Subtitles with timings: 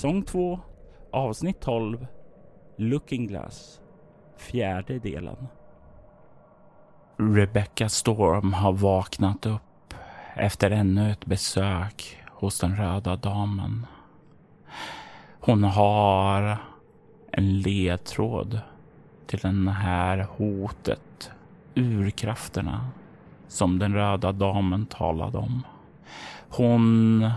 [0.00, 0.60] Säsong 2
[1.12, 2.06] Avsnitt 12
[2.76, 3.80] Looking Glass
[4.36, 5.48] Fjärde delen
[7.16, 9.94] Rebecca Storm har vaknat upp
[10.34, 13.86] efter ännu ett besök hos den röda damen.
[15.40, 16.58] Hon har
[17.32, 18.60] en ledtråd
[19.26, 21.30] till det här hotet,
[21.74, 22.88] urkrafterna,
[23.48, 25.62] som den röda damen talade om.
[26.48, 27.30] Hon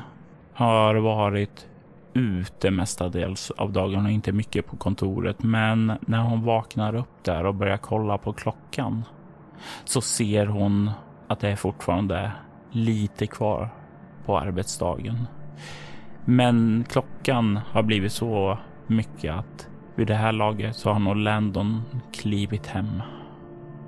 [0.53, 1.67] har varit
[2.13, 5.43] ute mestadels av dagen och inte mycket på kontoret.
[5.43, 9.03] Men när hon vaknar upp där och börjar kolla på klockan
[9.85, 10.91] så ser hon
[11.27, 12.31] att det är fortfarande
[12.71, 13.69] lite kvar
[14.25, 15.27] på arbetsdagen.
[16.25, 21.81] Men klockan har blivit så mycket att vid det här laget så har nog Landon
[22.13, 23.01] klivit hem.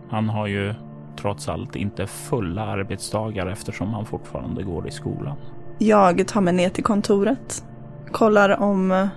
[0.09, 0.73] Han har ju
[1.15, 5.37] trots allt inte fulla arbetsdagar eftersom han fortfarande går i skolan.
[5.79, 7.65] Jag tar mig ner till kontoret
[8.11, 9.08] kollar om eh,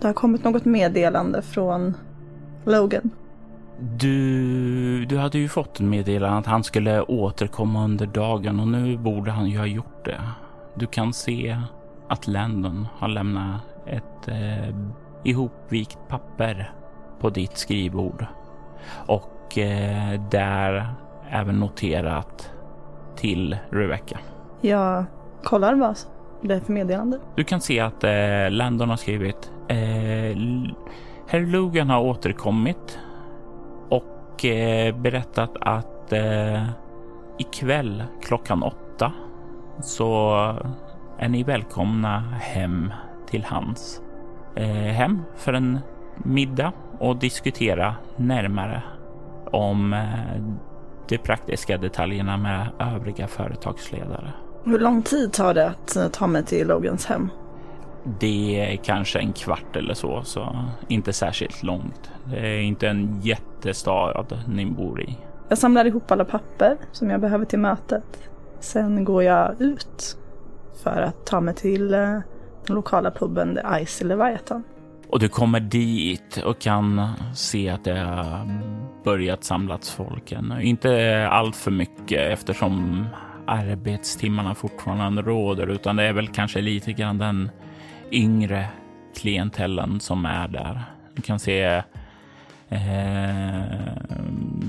[0.00, 1.94] det har kommit något meddelande från
[2.64, 3.10] Logan.
[3.80, 8.96] Du, du hade ju fått en meddelande att han skulle återkomma under dagen och nu
[8.96, 10.20] borde han ju ha gjort det.
[10.74, 11.58] Du kan se
[12.08, 14.74] att Landon har lämnat ett eh,
[15.24, 16.72] ihopvikt papper
[17.20, 18.26] på ditt skrivbord
[19.06, 20.94] och eh, där
[21.30, 22.50] även noterat
[23.16, 24.18] till Rebecca.
[24.60, 25.04] Jag
[25.44, 25.96] kollar vad
[26.46, 27.18] det är för meddelande?
[27.34, 29.76] Du kan se att eh, Landon har skrivit eh,
[31.28, 32.98] Herr Logan har återkommit
[33.88, 36.62] och eh, berättat att eh,
[37.38, 39.12] ikväll klockan åtta
[39.80, 40.34] så
[41.18, 42.92] är ni välkomna hem
[43.30, 44.02] till hans
[44.56, 45.78] eh, hem för en
[46.16, 48.82] middag och diskutera närmare
[49.52, 50.42] om eh,
[51.08, 54.32] de praktiska detaljerna med övriga företagsledare.
[54.66, 57.28] Hur lång tid tar det att eh, ta mig till Logans hem?
[58.20, 60.56] Det är kanske en kvart eller så, så
[60.88, 62.10] inte särskilt långt.
[62.24, 65.18] Det är inte en jättestad ni bor i.
[65.48, 68.28] Jag samlar ihop alla papper som jag behöver till mötet.
[68.60, 70.16] Sen går jag ut
[70.82, 72.00] för att ta mig till eh,
[72.66, 74.62] den lokala puben The Ice Leviathan.
[75.08, 78.48] Och du kommer dit och kan se att det har
[79.04, 80.62] börjat samlats folk ännu.
[80.62, 83.06] Inte allt för mycket eftersom
[83.46, 87.50] arbetstimmarna fortfarande råder, utan det är väl kanske lite grann den
[88.12, 88.66] yngre
[89.16, 90.82] klientellen som är där.
[91.14, 91.62] Du kan se,
[92.68, 92.82] eh,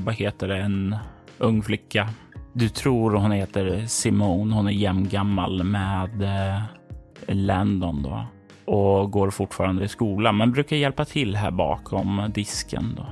[0.06, 0.96] vad heter det, en
[1.38, 2.10] ung flicka.
[2.54, 4.56] Du tror hon heter Simone.
[4.56, 6.62] Hon är jämngammal med eh,
[7.28, 8.26] Landon då
[8.66, 12.98] och går fortfarande i skolan, men brukar hjälpa till här bakom disken.
[12.98, 13.06] Då.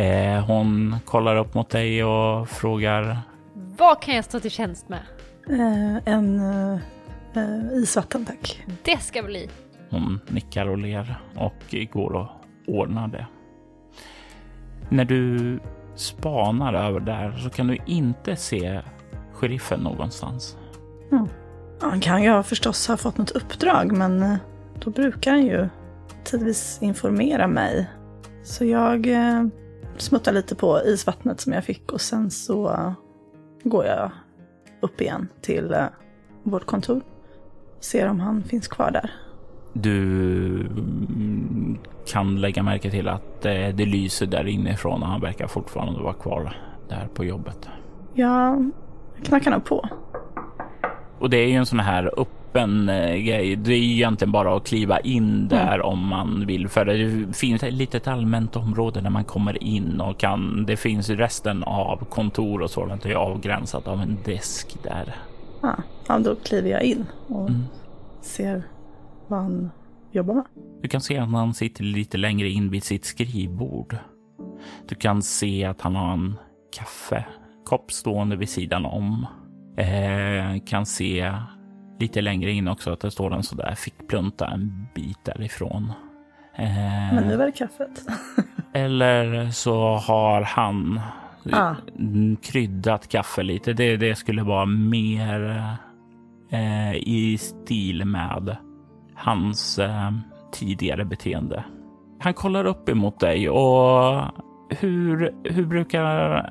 [0.00, 3.18] Eh, hon kollar upp mot dig och frågar
[3.76, 5.02] vad kan jag stå till tjänst med?
[5.48, 6.40] Eh, en
[7.34, 8.64] eh, isvatten tack.
[8.82, 9.50] Det ska bli.
[9.90, 12.28] Hon nickar och ler och går och
[12.66, 13.26] ordnar det.
[14.88, 15.58] När du
[15.94, 18.80] spanar över där så kan du inte se
[19.32, 20.56] sheriffen någonstans.
[21.12, 21.28] Mm.
[21.80, 24.36] Han kan ju förstås ha fått något uppdrag, men eh,
[24.80, 25.68] då brukar han ju
[26.24, 27.90] tidvis informera mig.
[28.42, 29.46] Så jag eh,
[29.96, 32.94] smuttar lite på isvattnet som jag fick och sen så
[33.64, 34.10] går jag
[34.80, 35.86] upp igen till eh,
[36.42, 37.00] vårt kontor.
[37.80, 39.10] Ser om han finns kvar där.
[39.72, 40.00] Du
[40.60, 46.02] mm, kan lägga märke till att eh, det lyser där inifrån och han verkar fortfarande
[46.02, 46.56] vara kvar
[46.88, 47.68] där på jobbet.
[48.14, 48.70] Jag
[49.22, 49.88] knackar nog på.
[51.18, 53.56] Och det är ju en sån här upp öppen eh, grej.
[53.56, 55.48] Det är egentligen bara att kliva in mm.
[55.48, 55.86] där mm.
[55.86, 56.68] om man vill.
[56.68, 60.64] För det finns ett litet allmänt område där man kommer in och kan.
[60.66, 65.14] Det finns resten av kontor och sådant är avgränsat av en disk där.
[65.62, 65.76] Ja,
[66.08, 67.62] ja då kliver jag in och mm.
[68.22, 68.62] ser
[69.28, 69.70] vad han
[70.12, 70.44] jobbar med.
[70.82, 73.96] Du kan se att han sitter lite längre in vid sitt skrivbord.
[74.88, 76.34] Du kan se att han har en
[76.76, 79.26] kaffekopp stående vid sidan om.
[79.76, 81.32] Eh, kan se
[82.00, 85.92] lite längre in också att det står en sådär fickplunta en bit därifrån.
[86.56, 86.64] Eh,
[87.14, 88.06] Men nu var det kaffet.
[88.72, 91.00] Eller så har han
[91.52, 91.74] Ah.
[92.42, 93.72] kryddat kaffe lite.
[93.72, 95.62] Det, det skulle vara mer
[96.50, 98.56] eh, i stil med
[99.14, 100.12] hans eh,
[100.52, 101.64] tidigare beteende.
[102.20, 104.24] Han kollar upp emot dig och
[104.70, 106.50] hur, hur brukar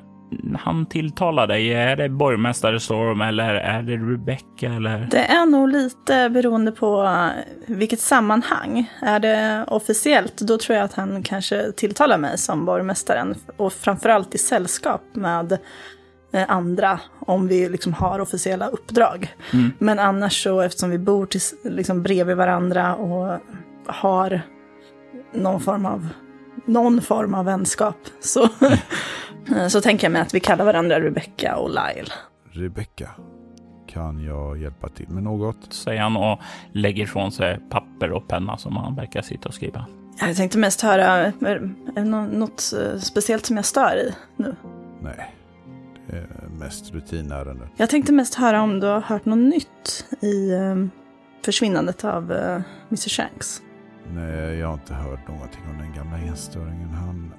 [0.60, 1.74] han tilltala dig?
[1.74, 5.08] Är det borgmästare Storm eller är det Rebecca eller?
[5.10, 7.10] Det är nog lite beroende på
[7.66, 8.90] vilket sammanhang.
[9.00, 13.34] Är det officiellt, då tror jag att han kanske tilltalar mig som borgmästaren.
[13.56, 15.58] Och framförallt i sällskap med
[16.32, 19.34] eh, andra, om vi liksom har officiella uppdrag.
[19.52, 19.72] Mm.
[19.78, 23.38] Men annars så, eftersom vi bor till, liksom bredvid varandra och
[23.86, 24.42] har
[25.32, 26.08] någon form av,
[26.64, 28.48] någon form av vänskap, så,
[29.68, 32.10] så tänker jag mig att vi kallar varandra Rebecca och Lyle.
[32.50, 33.10] Rebecca,
[33.86, 35.72] kan jag hjälpa till med något?
[35.72, 36.40] Säger han och
[36.72, 39.86] lägger ifrån sig papper och penna som han verkar sitta och skriva.
[40.20, 44.56] Jag tänkte mest höra, är det nå- något eh, speciellt som jag stör i nu?
[45.02, 45.34] Nej,
[46.06, 47.68] det är mest rutinärenden.
[47.76, 50.76] Jag tänkte mest höra om du har hört något nytt i eh,
[51.44, 53.08] försvinnandet av eh, Mr.
[53.08, 53.62] Shanks.
[54.12, 56.88] Nej, jag har inte hört någonting om den gamla enstöringen.
[56.88, 57.34] Han...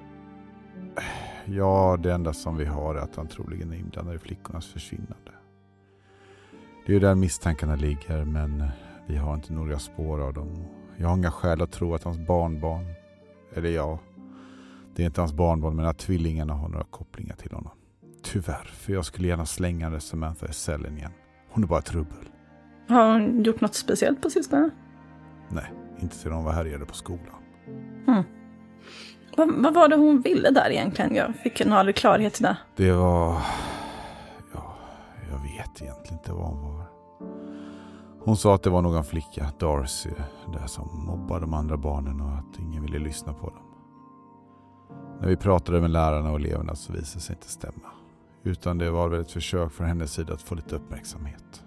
[1.48, 5.32] Ja, det enda som vi har är att han troligen är inblandad i flickornas försvinnande.
[6.86, 8.64] Det är ju där misstankarna ligger, men
[9.06, 10.64] vi har inte några spår av dem.
[10.96, 12.84] Jag har inga skäl att tro att hans barnbarn,
[13.54, 13.98] eller ja,
[14.94, 17.72] det är inte hans barnbarn, men att tvillingarna har några kopplingar till honom.
[18.22, 21.12] Tyvärr, för jag skulle gärna slänga henne Samantha i cellen igen.
[21.50, 22.28] Hon är bara trubbel.
[22.88, 24.70] Har hon gjort något speciellt på sistone?
[25.48, 27.42] Nej, inte sedan hon var härjade på skolan.
[29.36, 31.14] Vad, vad var det hon ville där egentligen?
[31.14, 32.56] Jag fick nog aldrig klarhet i det.
[32.76, 33.42] Det var...
[34.54, 34.76] Ja,
[35.30, 36.86] jag vet egentligen inte vad hon var.
[38.20, 40.10] Hon sa att det var någon flicka, Darcy,
[40.52, 43.62] där som mobbade de andra barnen och att ingen ville lyssna på dem.
[45.20, 47.90] När vi pratade med lärarna och eleverna så visade det sig inte stämma.
[48.44, 51.64] Utan det var väl ett försök från hennes sida att få lite uppmärksamhet.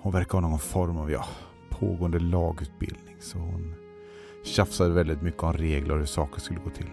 [0.00, 1.24] Hon verkar ha någon form av, ja,
[1.70, 3.74] pågående lagutbildning så hon
[4.44, 6.90] tjafsade väldigt mycket om regler och hur saker skulle gå till.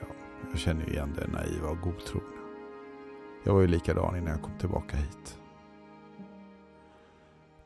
[0.00, 0.06] Ja,
[0.50, 2.28] jag känner ju igen det naiva och godtrogna.
[3.44, 5.38] Jag var ju likadan innan jag kom tillbaka hit.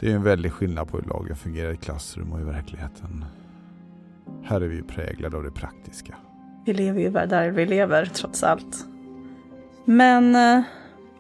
[0.01, 3.25] Det är en väldig skillnad på hur lagen fungerar i klassrum och i verkligheten.
[4.45, 6.15] Här är vi ju präglade av det praktiska.
[6.67, 8.87] Vi lever ju där vi lever, trots allt.
[9.85, 10.65] Men eh,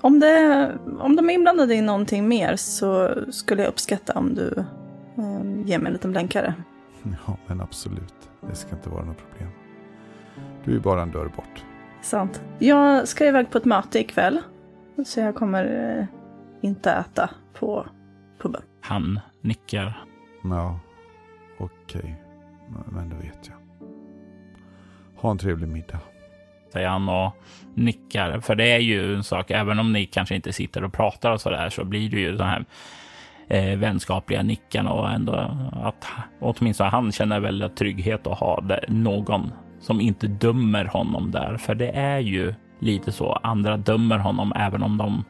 [0.00, 4.64] om, det, om de är inblandade i någonting mer så skulle jag uppskatta om du
[5.16, 6.54] eh, ger mig en liten blänkare.
[7.26, 8.30] Ja, men absolut.
[8.48, 9.48] Det ska inte vara något problem.
[10.64, 11.64] Du är bara en dörr bort.
[12.02, 12.42] Sant.
[12.58, 14.40] Jag ska iväg på ett möte ikväll.
[15.06, 16.06] Så jag kommer eh,
[16.68, 17.86] inte äta på
[18.42, 18.62] puben.
[18.80, 20.04] Han nickar.
[20.44, 20.80] Ja,
[21.58, 22.22] okej.
[22.68, 23.56] Men- Men det vet jag.
[25.16, 26.00] Ha en trevlig middag.
[26.72, 27.32] säger han och
[27.74, 28.40] nickar.
[28.40, 31.40] För det är ju en sak, även om ni kanske inte sitter och pratar och
[31.40, 32.64] så där, så blir det ju så här
[33.48, 35.32] eh, vänskapliga nickarna och ändå
[35.72, 36.06] att
[36.40, 41.56] åtminstone han känner väl trygghet att ha det, någon som inte dömer honom där.
[41.56, 45.24] För det är ju lite så, andra dömer honom även om de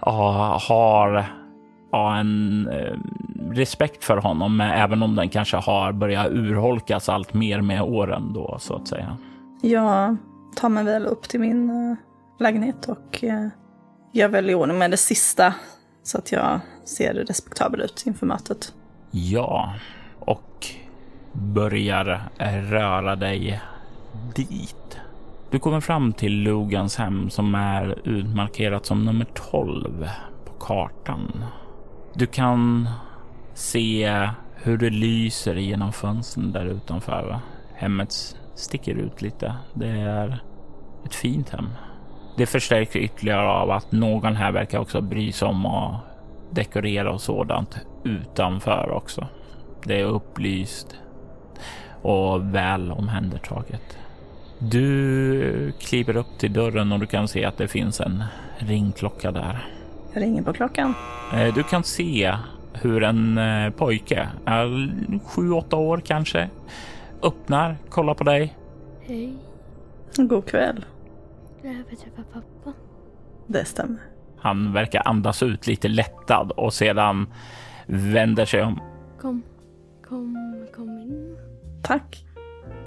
[0.00, 1.24] ja, har
[1.92, 2.98] ja, en eh,
[3.50, 8.32] respekt för honom, men även om den kanske har börjat urholkas allt mer med åren
[8.32, 9.16] då så att säga.
[9.62, 10.16] Jag
[10.56, 11.96] tar mig väl upp till min eh,
[12.38, 13.48] lägenhet och eh,
[14.12, 15.54] gör väl i ordning med det sista
[16.02, 18.74] så att jag ser respektabel ut inför mötet.
[19.10, 19.74] Ja,
[20.18, 20.66] och
[21.32, 22.30] börjar
[22.70, 23.60] röra dig
[24.34, 24.98] dit.
[25.50, 30.08] Du kommer fram till Logans hem som är utmarkerat som nummer 12
[30.44, 31.44] på kartan.
[32.14, 32.88] Du kan
[33.54, 37.38] se hur det lyser genom fönstren där utanför.
[37.74, 39.54] Hemmet sticker ut lite.
[39.74, 40.42] Det är
[41.04, 41.68] ett fint hem.
[42.36, 46.00] Det förstärks ytterligare av att någon här verkar också bry sig om att
[46.50, 49.26] dekorera och sådant utanför också.
[49.84, 50.96] Det är upplyst
[52.02, 53.98] och väl omhändertaget.
[54.58, 58.24] Du kliver upp till dörren och du kan se att det finns en
[58.58, 59.66] ringklocka där.
[60.12, 60.94] Jag ringer på klockan.
[61.34, 62.36] Eh, Du kan se
[62.72, 64.90] hur en eh, pojke, är
[65.24, 66.50] sju, åtta år kanske,
[67.22, 68.56] öppnar, kollar på dig.
[69.00, 69.34] Hej,
[70.16, 70.84] God kväll.
[71.62, 72.72] jag behöver träffa pappa.
[73.46, 73.98] Det stämmer.
[74.40, 77.26] Han verkar andas ut lite lättad och sedan
[77.86, 78.80] vänder sig om.
[79.20, 79.42] Kom,
[80.08, 81.36] kom, kom in.
[81.82, 82.24] Tack.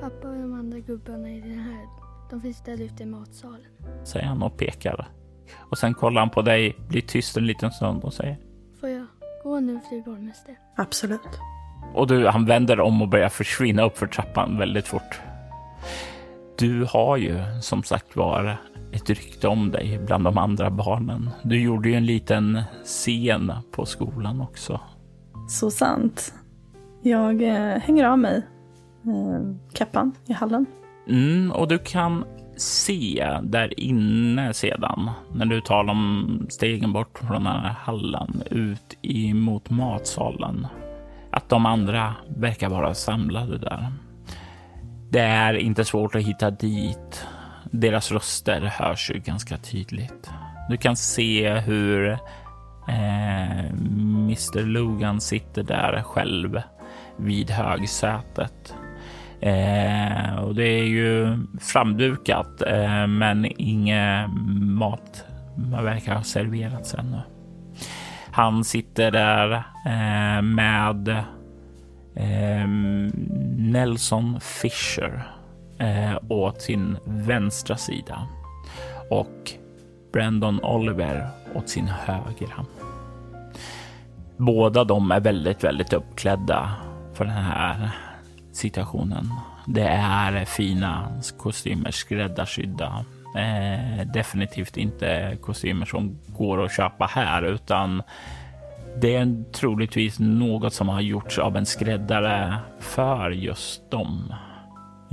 [0.01, 1.85] Pappa och de andra gubbarna i den här,
[2.29, 3.71] de finns där ute i matsalen.
[4.03, 5.07] säger han och pekar.
[5.57, 8.37] Och sen kollar han på dig, blir tyst en liten stund och säger
[8.79, 9.05] Får jag
[9.43, 10.55] gå nu, fru borgmästare?
[10.77, 11.39] Absolut.
[11.93, 15.21] Och du, han vänder om och börjar försvinna upp för trappan väldigt fort.
[16.57, 18.57] Du har ju som sagt var
[18.93, 21.29] ett rykte om dig bland de andra barnen.
[21.43, 24.79] Du gjorde ju en liten scen på skolan också.
[25.47, 26.33] Så sant.
[27.01, 28.47] Jag eh, hänger av mig
[29.05, 30.65] eh, kappan i hallen.
[31.07, 32.25] Mm, och du kan
[32.57, 38.97] se där inne sedan, när du tar de stegen bort från den här hallen ut
[39.01, 40.67] emot matsalen,
[41.31, 43.93] att de andra verkar vara samlade där.
[45.09, 47.27] Det är inte svårt att hitta dit.
[47.71, 50.29] Deras röster hörs ju ganska tydligt.
[50.69, 52.09] Du kan se hur
[52.87, 56.61] eh, Mr Logan sitter där själv
[57.17, 58.75] vid högsätet.
[59.41, 64.29] Eh, och det är ju framdukat, eh, men ingen
[64.73, 65.25] mat
[65.55, 67.21] verkar ha serverats ännu.
[68.31, 69.51] Han sitter där
[69.85, 71.09] eh, med
[72.15, 72.67] eh,
[73.57, 75.23] Nelson Fisher
[75.81, 78.27] eh, åt sin vänstra sida
[79.09, 79.51] och
[80.13, 82.65] Brandon Oliver åt sin högra.
[84.37, 86.75] Båda de är väldigt, väldigt uppklädda
[87.13, 87.89] för den här
[88.51, 89.29] situationen.
[89.67, 93.05] Det är fina kostymer, skräddarsydda.
[93.37, 98.03] Eh, definitivt inte kostymer som går att köpa här, utan
[99.01, 104.33] det är troligtvis något som har gjorts av en skräddare för just dem.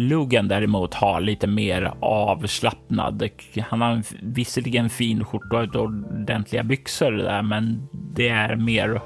[0.00, 3.28] Logan däremot har lite mer avslappnad.
[3.69, 9.00] Han har visserligen fin skjorta och ordentliga byxor där, men det är mer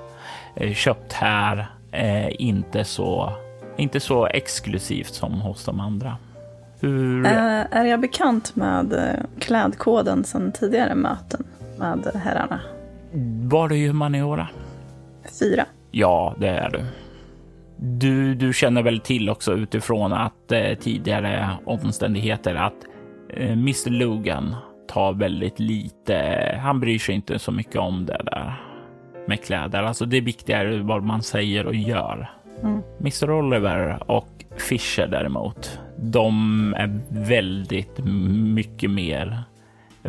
[0.57, 3.33] eh, köpt här, eh, inte så
[3.77, 6.17] inte så exklusivt som hos de andra.
[6.81, 7.27] Hur...
[7.27, 11.45] Äh, är jag bekant med eh, klädkoden sedan tidigare möten
[11.79, 12.61] med herrarna?
[13.43, 14.49] Var du humaniora?
[15.41, 15.65] Fyra.
[15.91, 16.85] Ja, det är du.
[17.85, 22.75] Du, du känner väl till också utifrån att eh, tidigare omständigheter att
[23.29, 24.57] eh, Mr Logan
[24.89, 26.59] tar väldigt lite.
[26.63, 28.63] Han bryr sig inte så mycket om det där
[29.27, 29.83] med kläder.
[29.83, 32.31] Alltså det viktiga är vad man säger och gör.
[32.63, 32.83] Mm.
[33.01, 37.99] Mr Oliver och Fischer däremot, de är väldigt
[38.55, 39.43] mycket mer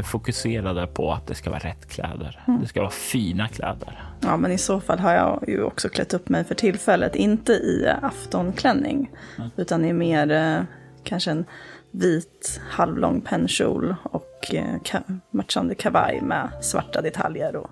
[0.01, 2.43] fokuserade på att det ska vara rätt kläder.
[2.47, 2.61] Mm.
[2.61, 4.03] Det ska vara fina kläder.
[4.19, 7.15] Ja, men i så fall har jag ju också klätt upp mig för tillfället.
[7.15, 9.49] Inte i aftonklänning, mm.
[9.55, 10.61] utan i mer eh,
[11.03, 11.45] kanske en
[11.91, 17.69] vit halvlång pennkjol och eh, ka- matchande kavaj med svarta detaljer och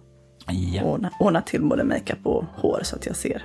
[0.48, 0.84] ja.
[0.84, 3.44] ordna, ordna till både makeup och hår så att jag ser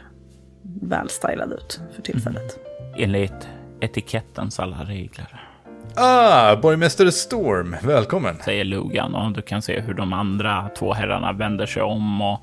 [0.81, 2.59] välstylad ut för tillfället.
[2.79, 2.93] Mm.
[2.97, 3.49] Enligt
[3.81, 5.46] etikettens alla regler.
[5.99, 8.37] Ah, borgmästare Storm, välkommen.
[8.45, 12.39] Säger Logan och du kan se hur de andra två herrarna vänder sig om och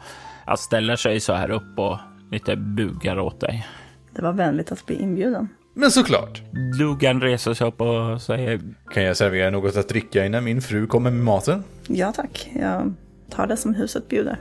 [0.60, 1.98] ställer sig så här upp och
[2.32, 3.68] lite bugar åt dig.
[4.12, 5.50] Det var vänligt att bli inbjuden.
[5.74, 6.42] Men såklart.
[6.80, 8.62] Logan reser sig upp och säger...
[8.94, 11.64] Kan jag servera något att dricka innan min fru kommer med maten?
[11.88, 12.94] Ja tack, jag
[13.30, 14.38] tar det som huset bjuder.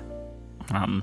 [0.68, 1.02] Han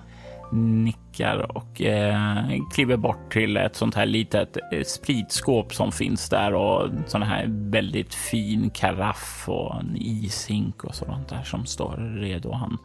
[0.51, 6.53] nickar och eh, kliver bort till ett sånt här litet eh, spritskåp som finns där
[6.53, 12.51] och sån här väldigt fin karaff och en ishink och sånt där som står redo.
[12.51, 12.77] Han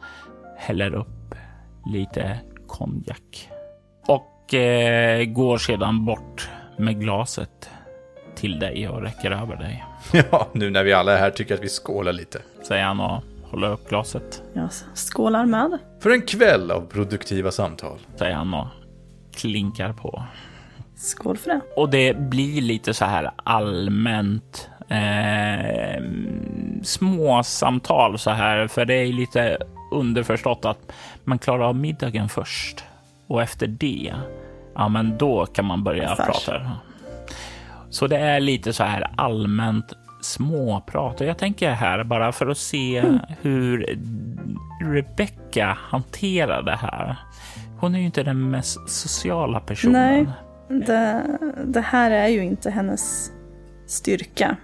[0.57, 1.35] häller upp
[1.85, 3.49] lite konjak
[4.07, 7.69] och eh, går sedan bort med glaset
[8.35, 9.85] till dig och räcker över dig.
[10.31, 12.41] Ja, nu när vi alla är här tycker jag att vi skålar lite.
[12.67, 14.43] Säger han och håller upp glaset.
[14.53, 15.77] Jag skålar med.
[15.99, 17.99] För en kväll av produktiva samtal.
[18.15, 18.67] Säger han och
[19.35, 20.23] klinkar på.
[20.95, 21.61] Skål för det.
[21.75, 26.03] Och det blir lite så här allmänt eh,
[26.83, 29.57] småsamtal så här, för det är lite
[29.91, 30.91] underförstått att
[31.23, 32.83] man klarar av middagen först
[33.27, 34.13] och efter det,
[34.75, 36.71] ja, men då kan man börja prata.
[37.89, 39.93] Så det är lite så här allmänt
[40.25, 41.21] småprat.
[41.21, 43.19] Och jag tänker här bara för att se mm.
[43.41, 43.99] hur
[44.83, 47.15] Rebecca hanterar det här.
[47.79, 49.93] Hon är ju inte den mest sociala personen.
[50.01, 50.27] Nej,
[50.85, 53.31] det, det här är ju inte hennes
[53.87, 54.57] styrka.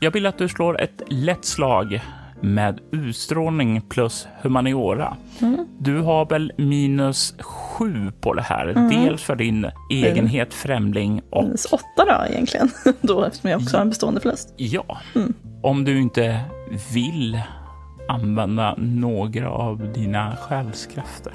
[0.00, 2.00] Jag vill att du slår ett lätt slag
[2.40, 5.16] med utstrålning plus humaniora.
[5.40, 5.66] Mm.
[5.78, 8.68] Du har väl minus sju på det här.
[8.68, 8.88] Mm.
[8.88, 11.44] Dels för din egenhet, främling och...
[11.44, 14.54] Minus åtta då egentligen, då eftersom jag också har en bestående förlust.
[14.56, 15.34] Ja, mm.
[15.62, 16.40] om du inte
[16.92, 17.40] vill
[18.08, 21.32] använda några av dina själskrafter.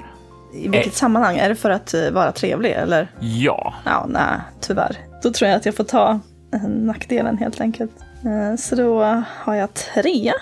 [0.54, 0.92] I vilket eh.
[0.92, 1.36] sammanhang?
[1.36, 3.10] Är det för att eh, vara trevlig eller?
[3.20, 3.74] Ja.
[3.84, 4.96] Ja, nej, tyvärr.
[5.22, 6.20] Då tror jag att jag får ta
[6.66, 7.92] nackdelen helt enkelt.
[8.24, 10.32] Eh, så då har jag tre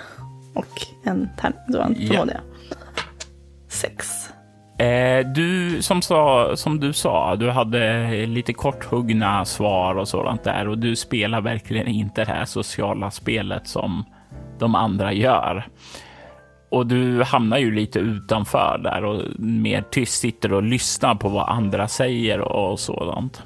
[0.54, 2.40] och en tärning, då en förmåga.
[2.70, 2.76] Ja.
[3.68, 4.28] Sex.
[4.78, 10.68] Eh, du, som, sa, som du sa, du hade lite korthuggna svar och sådant där
[10.68, 14.04] och du spelar verkligen inte det här sociala spelet som
[14.58, 15.66] de andra gör.
[16.70, 21.48] Och du hamnar ju lite utanför där och mer tyst sitter och lyssnar på vad
[21.48, 23.42] andra säger och sådant.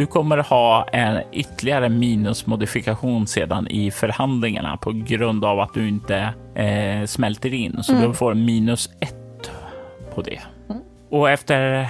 [0.00, 6.34] Du kommer ha en ytterligare minusmodifikation sedan i förhandlingarna på grund av att du inte
[6.54, 7.82] eh, smälter in.
[7.82, 8.08] Så mm.
[8.08, 9.50] du får minus ett
[10.14, 10.40] på det.
[10.70, 10.82] Mm.
[11.10, 11.88] Och efter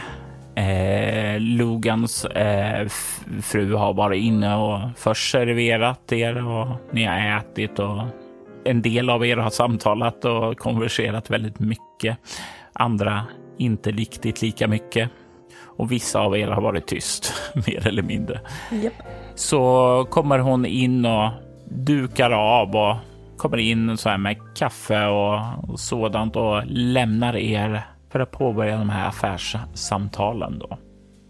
[0.55, 2.89] eh, Lugans eh,
[3.43, 8.03] fru har varit inne och först serverat er och ni har ätit och
[8.65, 12.19] en del av er har samtalat och konverserat väldigt mycket.
[12.73, 13.25] Andra
[13.59, 15.11] inte riktigt lika mycket.
[15.81, 18.41] Och vissa av er har varit tyst, mer eller mindre.
[18.73, 18.93] Yep.
[19.35, 21.31] Så kommer hon in och
[21.65, 22.97] dukar av och
[23.37, 25.41] kommer in så här med kaffe och
[25.81, 27.83] sådant och lämnar er
[28.13, 30.59] för att påbörja de här affärssamtalen.
[30.59, 30.79] Då.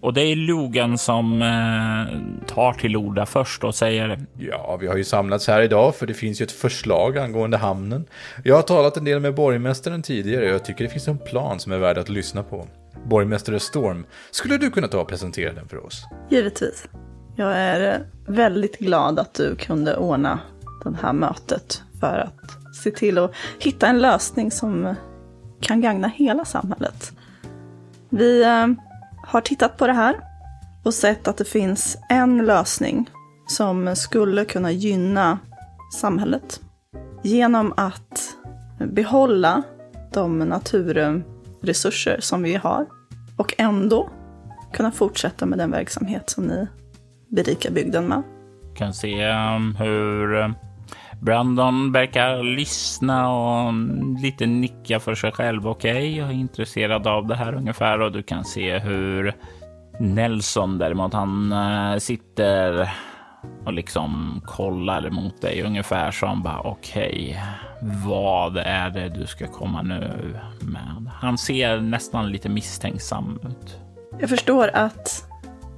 [0.03, 4.97] Och det är Logan som eh, tar till orda först och säger Ja, vi har
[4.97, 8.07] ju samlats här idag för det finns ju ett förslag angående hamnen.
[8.45, 11.61] Jag har talat en del med borgmästaren tidigare och jag tycker det finns en plan
[11.61, 12.67] som är värd att lyssna på.
[13.05, 16.05] Borgmästare Storm, skulle du kunna ta och presentera den för oss?
[16.31, 16.89] Givetvis.
[17.37, 20.41] Jag är eh, väldigt glad att du kunde ordna
[20.85, 24.95] det här mötet för att se till att hitta en lösning som
[25.61, 27.13] kan gagna hela samhället.
[28.09, 28.67] Vi eh,
[29.27, 30.21] har tittat på det här
[30.85, 33.11] och sett att det finns en lösning
[33.49, 35.39] som skulle kunna gynna
[35.93, 36.61] samhället
[37.23, 38.37] genom att
[38.79, 39.63] behålla
[40.13, 41.23] de natur
[41.63, 42.87] resurser som vi har
[43.37, 44.11] och ändå
[44.73, 46.67] kunna fortsätta med den verksamhet som ni
[47.29, 48.23] berikar bygden med.
[48.77, 50.55] Kan se um, hur um,
[51.21, 55.69] Brandon verkar lyssna och um, lite nicka för sig själv.
[55.69, 59.35] Okej, okay, jag är intresserad av det här ungefär och du kan se hur
[60.01, 62.91] Nelson däremot, han uh, sitter
[63.65, 67.39] och liksom kollar mot dig ungefär som bara okej,
[67.81, 71.11] okay, vad är det du ska komma nu med?
[71.13, 73.79] Han ser nästan lite misstänksam ut.
[74.19, 75.25] Jag förstår att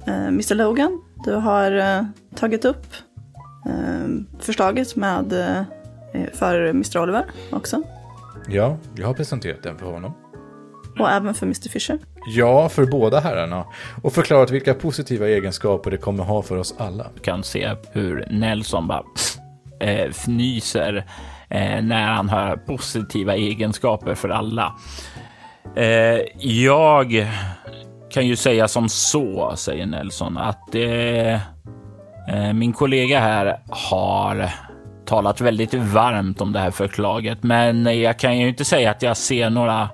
[0.07, 2.03] eh, Mr Logan, du har eh,
[2.35, 2.85] tagit upp
[3.65, 5.63] Eh, förslaget med, eh,
[6.33, 7.81] för Mr Oliver också.
[8.47, 10.13] Ja, jag har presenterat den för honom.
[10.99, 11.99] Och även för Mr Fisher.
[12.25, 13.65] Ja, för båda herrarna.
[14.01, 17.07] Och förklarat vilka positiva egenskaper det kommer ha för oss alla.
[17.15, 19.03] Du kan se hur Nelson bara
[19.79, 21.05] äh, fnyser
[21.49, 24.75] äh, när han hör positiva egenskaper för alla.
[25.75, 25.85] Äh,
[26.39, 27.27] jag
[28.13, 31.41] kan ju säga som så, säger Nelson, att det
[32.27, 34.49] Eh, min kollega här har
[35.05, 39.17] talat väldigt varmt om det här förslaget, men jag kan ju inte säga att jag
[39.17, 39.89] ser några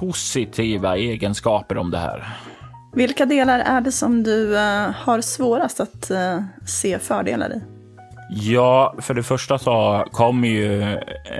[0.00, 2.36] positiva egenskaper om det här.
[2.94, 7.60] Vilka delar är det som du uh, har svårast att uh, se fördelar i?
[8.32, 10.98] Ja, för det första så kommer ju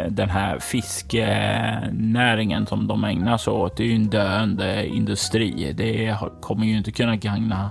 [0.08, 5.72] den här fiskenäringen som de ägnar sig åt, det är ju en döende industri.
[5.72, 7.70] Det kommer ju inte kunna gagna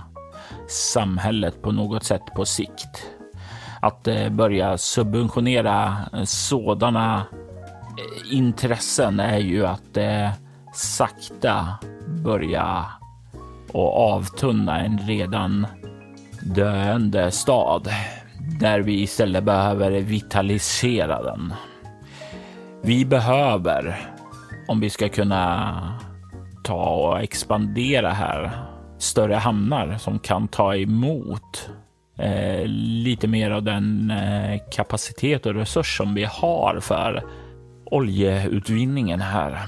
[0.68, 3.06] samhället på något sätt på sikt.
[3.80, 7.22] Att eh, börja subventionera eh, sådana eh,
[8.36, 9.94] intressen är ju att
[10.80, 11.78] sakta
[12.24, 12.86] börja
[13.72, 15.66] och avtunna en redan
[16.42, 17.88] döende stad
[18.60, 21.54] där vi istället behöver vitalisera den.
[22.82, 23.96] Vi behöver,
[24.68, 26.00] om vi ska kunna
[26.64, 28.50] ta och expandera här,
[28.98, 31.70] större hamnar som kan ta emot
[32.18, 37.22] eh, lite mer av den eh, kapacitet och resurs som vi har för
[37.84, 39.58] oljeutvinningen här.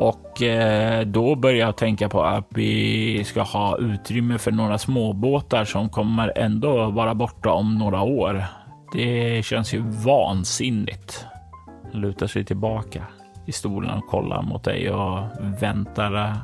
[0.00, 5.64] Och eh, då börjar jag tänka på att vi ska ha utrymme för några småbåtar
[5.64, 8.44] som kommer ändå vara borta om några år.
[8.92, 11.26] Det känns ju vansinnigt.
[11.92, 13.06] Lutar sig tillbaka
[13.46, 15.18] i stolen och kollar mot dig och
[15.60, 16.36] väntar eh,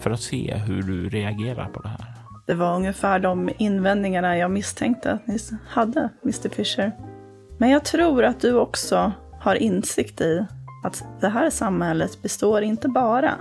[0.00, 2.04] för att se hur du reagerar på det här.
[2.46, 6.92] Det var ungefär de invändningarna jag misstänkte att ni hade, Mr Fisher.
[7.58, 10.46] Men jag tror att du också har insikt i
[10.84, 13.34] att det här samhället består inte bara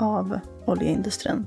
[0.00, 1.46] av oljeindustrin,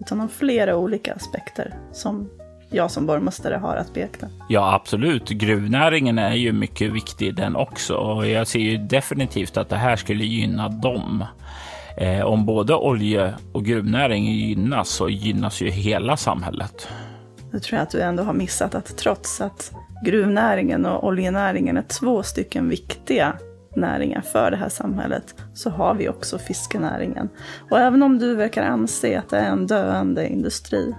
[0.00, 2.30] utan av flera olika aspekter som
[2.70, 4.26] jag som borgmästare har att beakta.
[4.48, 5.28] Ja, absolut.
[5.28, 9.96] Gruvnäringen är ju mycket viktig den också och jag ser ju definitivt att det här
[9.96, 11.24] skulle gynna dem.
[11.96, 16.88] Eh, om både olje och gruvnäring gynnas så gynnas ju hela samhället.
[17.50, 19.72] Nu tror jag att du ändå har missat att trots att
[20.04, 23.36] gruvnäringen och oljenäringen är två stycken viktiga
[23.76, 27.28] näringar för det här samhället så har vi också fiskenäringen.
[27.70, 30.94] Och även om du verkar anse att det är en döende industri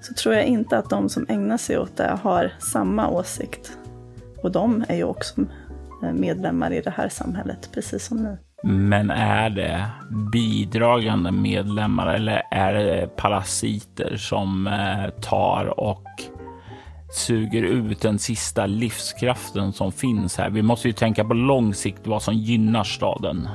[0.00, 3.78] så tror jag inte att de som ägnar sig åt det har samma åsikt.
[4.42, 5.40] Och de är ju också
[6.02, 8.36] eh, medlemmar i det här samhället, precis som ni.
[8.62, 9.86] Men är det
[10.32, 16.06] bidragande medlemmar eller är det parasiter som eh, tar och
[17.12, 20.50] suger ut den sista livskraften som finns här?
[20.50, 23.48] Vi måste ju tänka på lång sikt vad som gynnar staden.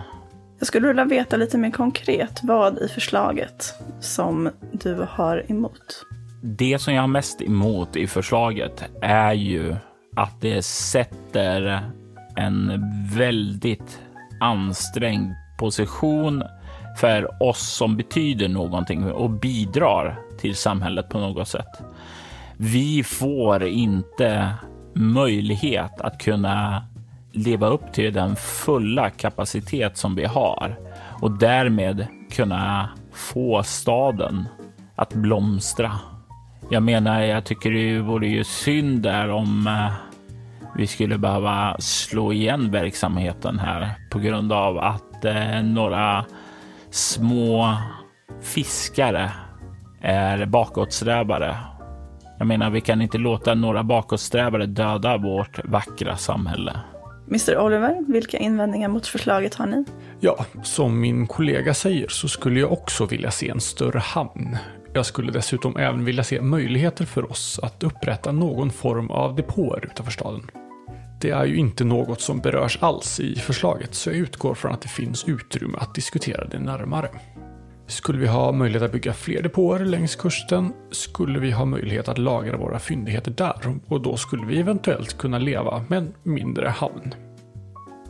[0.60, 6.06] Jag skulle vilja veta lite mer konkret vad i förslaget som du har emot.
[6.42, 9.76] Det som jag har mest emot i förslaget är ju
[10.16, 11.82] att det sätter
[12.36, 12.84] en
[13.16, 14.00] väldigt
[14.40, 16.44] ansträngd position
[16.98, 21.82] för oss som betyder någonting och bidrar till samhället på något sätt.
[22.58, 24.54] Vi får inte
[24.94, 26.84] möjlighet att kunna
[27.32, 30.80] leva upp till den fulla kapacitet som vi har
[31.22, 34.46] och därmed kunna få staden
[34.96, 35.92] att blomstra.
[36.70, 39.92] Jag menar, jag tycker det vore ju synd där om eh,
[40.78, 46.26] vi skulle behöva slå igen verksamheten här på grund av att eh, några
[46.90, 47.78] små
[48.42, 49.32] fiskare
[50.02, 51.56] är bakåtsträvare.
[52.38, 56.80] Jag menar, vi kan inte låta några bakåtsträvare döda vårt vackra samhälle.
[57.28, 59.86] Mr Oliver, vilka invändningar mot förslaget har ni?
[60.20, 64.58] Ja, som min kollega säger så skulle jag också vilja se en större hamn.
[64.94, 69.86] Jag skulle dessutom även vilja se möjligheter för oss att upprätta någon form av depåer
[69.86, 70.42] utanför staden.
[71.22, 74.82] Det är ju inte något som berörs alls i förslaget, så jag utgår från att
[74.82, 77.10] det finns utrymme att diskutera det närmare.
[77.88, 82.18] Skulle vi ha möjlighet att bygga fler depåer längs kusten skulle vi ha möjlighet att
[82.18, 87.14] lagra våra fyndigheter där och då skulle vi eventuellt kunna leva med en mindre hamn.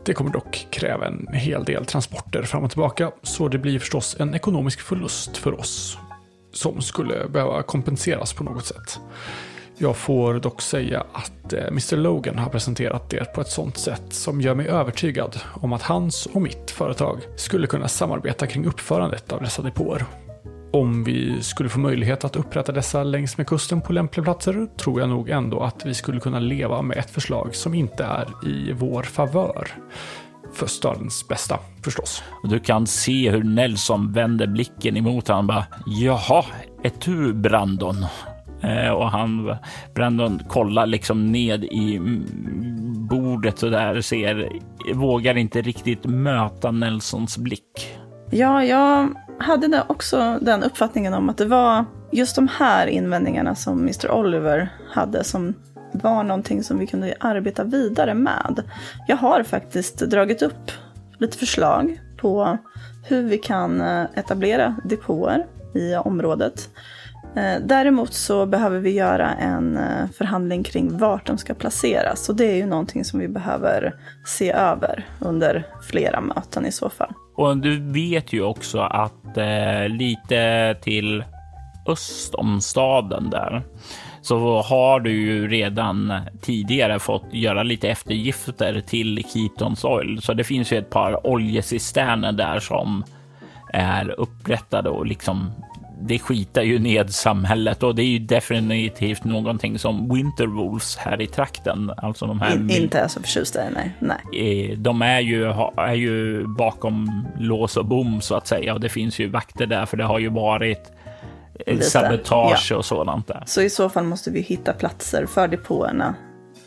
[0.06, 4.16] Det kommer dock kräva en hel del transporter fram och tillbaka så det blir förstås
[4.20, 5.98] en ekonomisk förlust för oss
[6.54, 9.00] som skulle behöva kompenseras på något sätt.
[9.78, 14.04] Jag får dock säga att eh, Mr Logan har presenterat det på ett sånt sätt
[14.10, 19.34] som gör mig övertygad om att hans och mitt företag skulle kunna samarbeta kring uppförandet
[19.34, 20.06] av dessa depåer.
[20.72, 25.00] Om vi skulle få möjlighet att upprätta dessa längs med kusten på lämpliga platser tror
[25.00, 28.72] jag nog ändå att vi skulle kunna leva med ett förslag som inte är i
[28.74, 29.68] vår favör.
[30.54, 32.24] För stadens bästa förstås.
[32.44, 35.48] Du kan se hur Nelson vänder blicken emot honom.
[35.48, 36.46] Bara, Jaha,
[36.84, 38.06] är du Brandon?
[38.66, 39.56] Eh, och han,
[39.94, 42.00] Brandon kollar liksom ned i
[43.10, 44.50] bordet och där ser,
[44.94, 47.98] vågar inte riktigt möta Nelsons blick.
[48.32, 53.80] Ja, jag hade också den uppfattningen om att det var just de här invändningarna som
[53.80, 55.54] Mr Oliver hade som
[55.92, 58.64] var någonting som vi kunde arbeta vidare med.
[59.08, 60.72] Jag har faktiskt dragit upp
[61.18, 62.58] lite förslag på
[63.04, 66.70] hur vi kan eh, etablera depåer i området.
[67.36, 72.30] Eh, däremot så behöver vi göra en eh, förhandling kring vart de ska placeras.
[72.30, 73.96] Och det är ju någonting som vi behöver
[74.26, 77.14] se över under flera möten i så fall.
[77.36, 81.24] Och du vet ju också att eh, lite till
[81.88, 83.64] öst om staden där
[84.22, 90.22] så har du ju redan tidigare fått göra lite eftergifter till Keaton's Oil.
[90.22, 93.04] Så det finns ju ett par oljecisterner där som
[93.74, 95.52] är upprättade och liksom
[96.02, 101.28] det skitar ju ned samhället och det är ju definitivt någonting som Winterwolves här i
[101.28, 102.56] trakten, alltså de här...
[102.56, 103.96] In, inte är så förtjusta i, nej.
[104.00, 104.72] nej.
[104.72, 105.46] Eh, de är ju,
[105.78, 109.86] är ju bakom lås och bom så att säga och det finns ju vakter där
[109.86, 110.92] för det har ju varit
[111.68, 112.78] Lite, sabotage ja.
[112.78, 113.44] och sådant där.
[113.46, 116.16] Så i så fall måste vi hitta platser för depåerna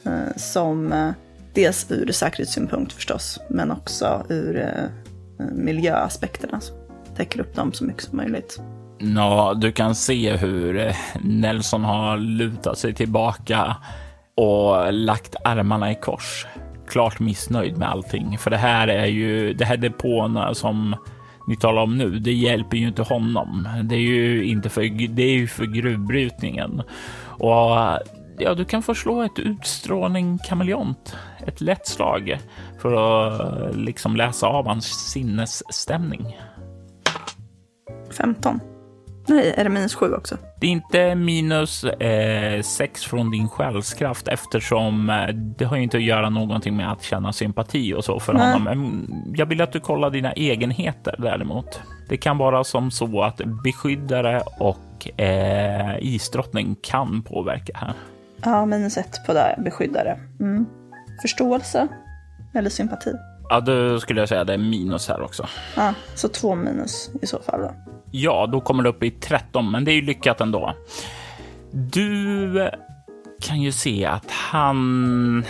[0.04, 1.10] eh, som eh,
[1.54, 6.60] dels ur säkerhetssynpunkt förstås, men också ur eh, miljöaspekterna.
[6.60, 6.72] Så
[7.16, 8.60] täcker upp dem så mycket som möjligt.
[9.00, 13.76] Ja, du kan se hur eh, Nelson har lutat sig tillbaka
[14.36, 16.46] och lagt armarna i kors.
[16.88, 20.96] Klart missnöjd med allting, för det här är ju det här depåerna som
[21.48, 22.18] ni talar om nu.
[22.18, 23.68] Det hjälper ju inte honom.
[23.82, 25.08] Det är ju inte för.
[25.08, 26.82] Det är ju för gruvbrytningen
[27.26, 27.70] och
[28.38, 32.38] ja, du kan få slå ett utstrålning kameleont, ett lätt slag
[32.78, 36.36] för att liksom läsa av hans sinnesstämning.
[38.10, 38.60] 15.
[39.28, 40.36] Nej, är det minus sju också?
[40.60, 45.96] Det är inte minus eh, sex från din själskraft eftersom eh, det har ju inte
[45.96, 48.52] att göra någonting med att känna sympati och så för Nej.
[48.52, 49.06] honom.
[49.36, 51.80] Jag vill att du kollar dina egenheter däremot.
[52.08, 57.92] Det kan vara som så att beskyddare och eh, isdrottning kan påverka här.
[58.44, 60.18] Ja, minus ett på det, beskyddare.
[60.40, 60.66] Mm.
[61.22, 61.88] Förståelse
[62.54, 63.12] eller sympati?
[63.48, 65.46] Ja, då skulle jag säga det är minus här också.
[65.76, 67.74] Ja, så två minus i så fall då.
[68.10, 70.74] Ja, då kommer det upp i 13, men det är ju lyckat ändå.
[71.70, 72.70] Du eh,
[73.40, 75.44] kan ju se att han...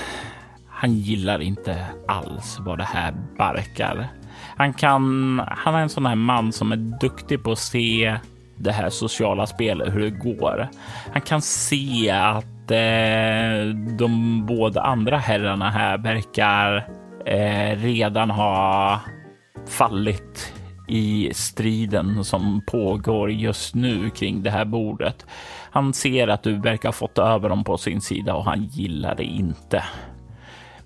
[0.69, 4.09] Han gillar inte alls vad det här barkar.
[4.57, 5.43] Han kan...
[5.49, 8.17] Han är en sån här man som är duktig på att se
[8.57, 10.69] det här sociala spelet, hur det går.
[11.13, 16.89] Han kan se att eh, de båda andra herrarna här verkar
[17.27, 19.01] eh, redan ha
[19.69, 20.53] fallit
[20.89, 25.27] i striden som pågår just nu kring det här bordet.
[25.71, 29.15] Han ser att du verkar ha fått över dem på sin sida och han gillar
[29.15, 29.85] det inte.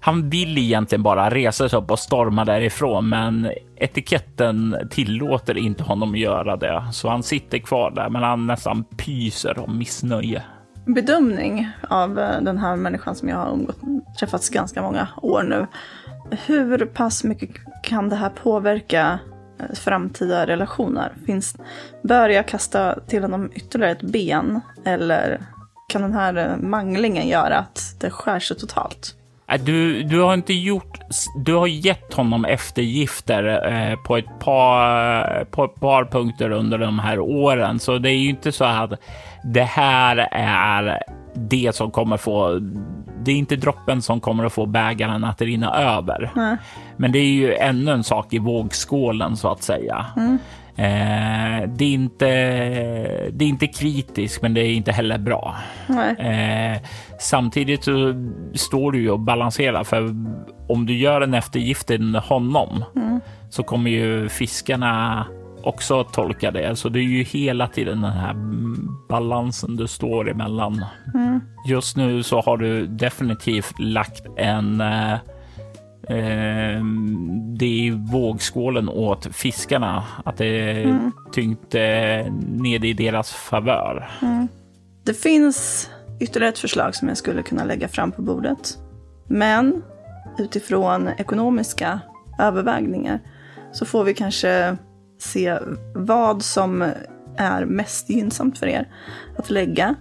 [0.00, 6.16] Han vill egentligen bara resa sig upp och storma därifrån, men etiketten tillåter inte honom
[6.16, 10.42] göra det, så han sitter kvar där, men han nästan pyser av missnöje.
[10.86, 13.78] Bedömning av eh, den här människan som jag har umgått,
[14.18, 15.66] träffats ganska många år nu.
[16.46, 17.50] Hur pass mycket
[17.82, 19.18] kan det här påverka
[19.74, 21.12] framtida relationer?
[21.26, 21.56] Finns,
[22.02, 24.60] bör jag kasta till honom ytterligare ett ben?
[24.84, 25.40] Eller
[25.88, 29.16] kan den här eh, manglingen göra att det skär sig totalt?
[29.52, 31.00] Äh, du, du har inte gjort...
[31.44, 36.78] Du har gett honom eftergifter eh, på, ett par, eh, på ett par punkter under
[36.78, 38.92] de här åren, så det är ju inte så att
[39.44, 41.02] det här är
[41.34, 42.60] det som kommer få...
[43.24, 46.30] Det är inte droppen som kommer att få bägaren att rinna över.
[46.36, 46.56] Nej.
[46.96, 50.06] Men det är ju ännu en sak i vågskålen så att säga.
[50.76, 52.26] Eh, det, är inte,
[53.30, 55.56] det är inte kritiskt, men det är inte heller bra.
[56.18, 56.82] Eh,
[57.18, 58.14] samtidigt så
[58.54, 60.08] står du ju och balanserar för
[60.68, 62.84] om du gör en eftergift till honom
[63.50, 65.26] så kommer ju fiskarna
[65.62, 66.76] också tolka det.
[66.76, 68.34] Så det är ju hela tiden den här
[69.08, 70.84] balansen du står emellan.
[71.68, 75.12] Just nu så har du definitivt lagt en eh,
[76.08, 76.84] eh,
[77.58, 84.10] det är i vågskålen åt fiskarna att det är tyngt eh, ned i deras favör.
[85.04, 88.78] Det finns ytterligare ett förslag som jag skulle kunna lägga fram på bordet.
[89.28, 89.82] Men
[90.38, 92.00] utifrån ekonomiska
[92.38, 93.20] övervägningar
[93.72, 94.76] så får vi kanske
[95.22, 95.58] se
[95.94, 96.92] vad som
[97.36, 98.88] är mest gynnsamt för er.
[99.36, 99.94] Att lägga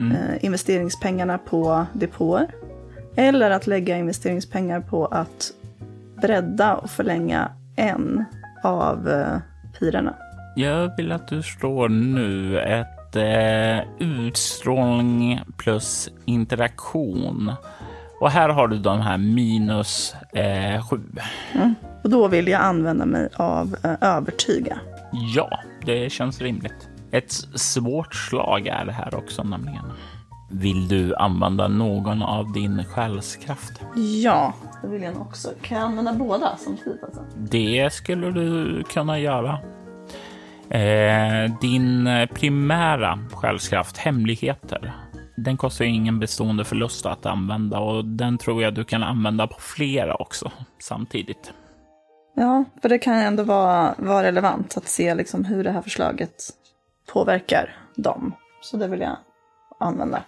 [0.00, 2.54] eh, investeringspengarna på depåer.
[3.16, 5.52] Eller att lägga investeringspengar på att
[6.22, 8.24] bredda och förlänga en
[8.62, 9.38] av eh,
[9.78, 10.14] pirerna.
[10.56, 17.52] Jag vill att du slår nu ett eh, utstrålning plus interaktion.
[18.20, 21.00] Och här har du de här minus eh, sju.
[22.04, 24.78] Och då vill jag använda mig av eh, övertyga.
[25.34, 26.88] Ja, det känns rimligt.
[27.10, 29.84] Ett svårt slag är det här också nämligen.
[30.50, 33.80] Vill du använda någon av din själskraft?
[34.22, 35.48] Ja, det vill jag nog också.
[35.62, 37.20] Kan jag använda båda samtidigt alltså?
[37.36, 39.58] Det skulle du kunna göra.
[40.70, 44.92] Eh, din primära själskraft, hemligheter,
[45.44, 49.46] den kostar ju ingen bestående förlust att använda och den tror jag du kan använda
[49.46, 51.52] på flera också samtidigt.
[52.36, 56.34] Ja, för det kan ändå vara, vara relevant att se liksom hur det här förslaget
[57.12, 58.34] påverkar dem.
[58.60, 59.16] Så det vill jag
[59.80, 60.22] använda.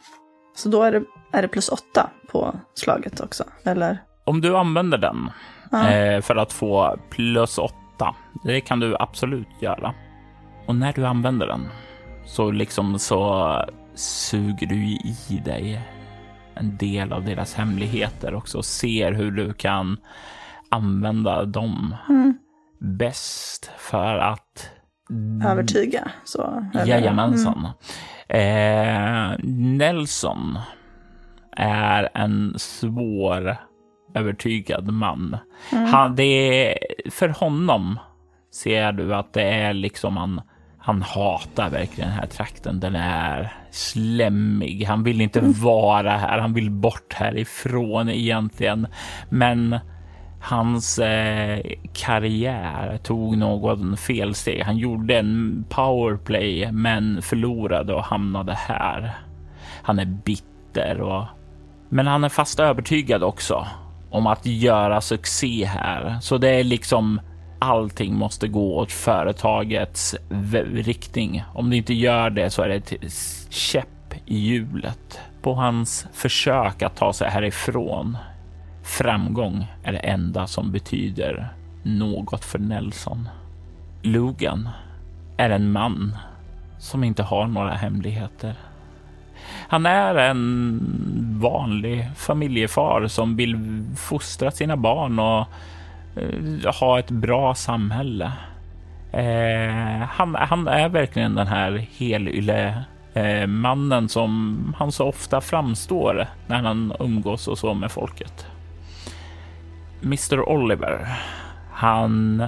[0.57, 3.99] Så då är det, är det plus åtta på slaget också, eller?
[4.25, 5.31] Om du använder den
[5.71, 5.91] Ja.
[5.91, 9.95] eh, för att få plus åtta, det kan du absolut göra.
[10.67, 11.69] Och när du använder den
[12.25, 13.55] så liksom så
[13.95, 14.77] suger du
[15.29, 15.81] i dig
[16.55, 19.97] en del av deras hemligheter också och ser hur du kan
[20.69, 21.95] använda dem
[22.79, 24.71] bäst för att
[25.45, 26.11] Övertyga.
[26.25, 26.67] Så?
[26.87, 27.69] Jajamensan.
[28.29, 29.39] Eh,
[29.79, 30.59] Nelson
[31.57, 33.57] är en svår
[34.15, 35.37] övertygad man.
[35.71, 36.79] Han, det är,
[37.11, 37.99] för honom
[38.53, 40.41] ser du att det är liksom han,
[40.91, 42.81] han hatar verkligen den här trakten.
[42.81, 44.85] Den är slemmig.
[44.85, 46.39] Han vill inte vara här.
[46.39, 48.87] Han vill bort härifrån egentligen.
[49.29, 49.79] Men
[50.41, 51.61] hans eh,
[51.93, 54.63] karriär tog någon felsteg.
[54.63, 59.13] Han gjorde en powerplay men förlorade och hamnade här.
[59.83, 61.25] Han är bitter och
[61.89, 63.67] men han är fast övertygad också
[64.11, 66.19] om att göra succé här.
[66.21, 67.21] Så det är liksom
[67.61, 70.17] allting måste gå åt företagets
[70.73, 71.45] riktning.
[71.55, 73.15] Om det inte gör det så är det ett
[73.49, 78.17] käpp i hjulet på hans försök att ta sig härifrån.
[78.83, 81.49] Framgång är det enda som betyder
[81.83, 83.29] något för Nelson.
[84.03, 84.69] Logan
[85.37, 86.17] är en man
[86.79, 88.55] som inte har några hemligheter.
[89.69, 90.81] Han är en
[91.41, 95.47] vanlig familjefar som vill fostra sina barn och
[96.17, 98.33] Eh, ha ett bra samhälle.
[99.13, 106.27] Eh, han, han är verkligen den här helylle eh, mannen som han så ofta framstår
[106.47, 108.47] när han umgås och så med folket.
[110.03, 111.19] Mr Oliver,
[111.73, 112.47] han,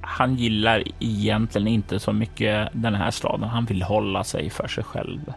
[0.00, 3.48] han gillar egentligen inte så mycket den här staden.
[3.48, 5.32] Han vill hålla sig för sig själv.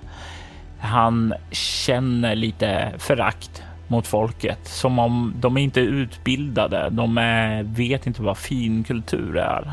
[0.80, 6.90] Han känner lite förakt mot folket som om de inte är utbildade.
[6.90, 9.72] De är, vet inte vad finkultur är.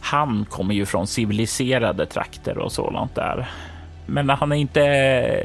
[0.00, 3.48] Han kommer ju från civiliserade trakter och sådant där.
[4.06, 5.44] Men han är inte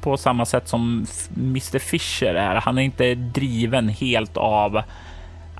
[0.00, 2.54] på samma sätt som Mr Fisher är.
[2.54, 4.82] Han är inte driven helt av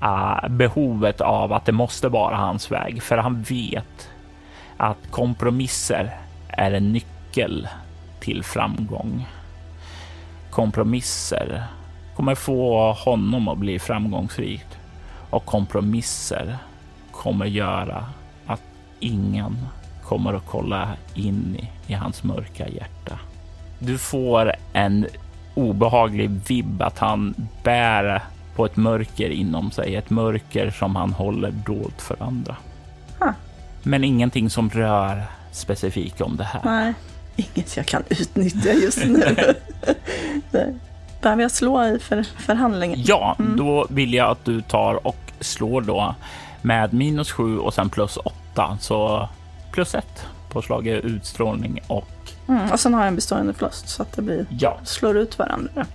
[0.03, 4.09] uh, behovet av att det måste vara hans väg, för han vet
[4.77, 7.67] att kompromisser är en nyckel
[8.19, 9.27] till framgång.
[10.55, 11.63] Kompromisser
[12.15, 14.77] kommer få honom att bli framgångsrikt
[15.29, 16.57] och kompromisser
[17.11, 18.05] kommer göra
[18.45, 18.61] att
[18.99, 19.57] ingen
[20.03, 23.19] kommer att kolla in i, i hans mörka hjärta.
[23.79, 25.07] Du får en
[25.55, 28.21] obehaglig vibb att han bär
[28.55, 32.55] på ett mörker inom sig, ett mörker som han håller dolt för andra.
[33.19, 33.31] Huh.
[33.83, 36.61] Men ingenting som rör specifikt om det här.
[36.65, 36.93] Nej,
[37.35, 39.55] inget jag kan utnyttja just nu.
[41.21, 42.99] Behöver jag slå i för förhandlingen?
[43.05, 43.57] Ja, mm.
[43.57, 46.15] då vill jag att du tar och slår då
[46.61, 49.29] med minus sju och sen plus åtta, så
[49.71, 52.07] plus ett på slaget utstrålning och...
[52.47, 54.45] Mm, och sen har jag en bestående förlust så att det blir...
[54.49, 54.77] Ja.
[54.83, 55.85] Slår ut varandra.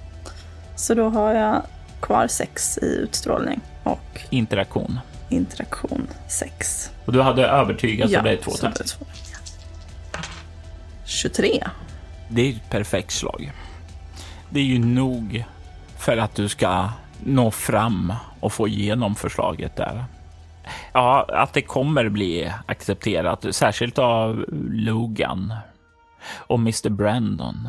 [0.76, 1.62] Så då har jag
[2.00, 4.20] kvar sex i utstrålning och...
[4.30, 5.00] Interaktion.
[5.28, 6.90] Interaktion sex.
[7.04, 9.04] Och du hade övertygat ja, så det är två så det är två.
[11.10, 11.68] 23.
[12.28, 13.52] Det är ett perfekt slag.
[14.50, 15.44] Det är ju nog
[15.98, 16.88] för att du ska
[17.24, 20.04] nå fram och få igenom förslaget där.
[20.92, 25.54] Ja, att det kommer bli accepterat, särskilt av Logan
[26.36, 27.68] och Mr Brandon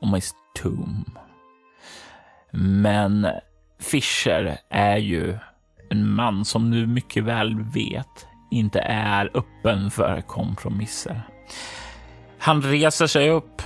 [0.00, 0.22] och Mr
[0.54, 1.04] Toom.
[2.50, 3.28] Men
[3.78, 5.38] Fischer är ju
[5.90, 11.22] en man som du mycket väl vet inte är öppen för kompromisser.
[12.46, 13.62] Han reser sig upp,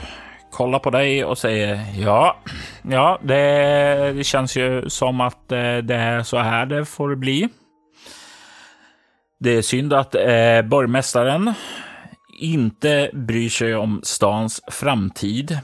[0.50, 2.36] kollar på dig och säger ja,
[2.82, 7.48] ja, det, det känns ju som att eh, det är så här det får bli.
[9.40, 11.54] Det är synd att eh, borgmästaren
[12.38, 15.58] inte bryr sig om stans framtid.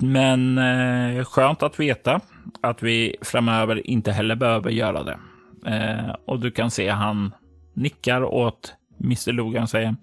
[0.00, 2.20] Men eh, skönt att veta
[2.60, 5.18] att vi framöver inte heller behöver göra det.
[5.66, 7.34] Eh, och du kan se han
[7.74, 9.96] nickar åt Mr Logan och säger